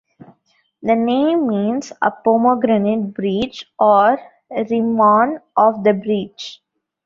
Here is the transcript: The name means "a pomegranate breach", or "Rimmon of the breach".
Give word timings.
The 0.81 0.95
name 0.95 1.47
means 1.47 1.93
"a 2.01 2.09
pomegranate 2.09 3.13
breach", 3.13 3.67
or 3.77 4.19
"Rimmon 4.49 5.41
of 5.55 5.83
the 5.83 5.93
breach". 5.93 6.59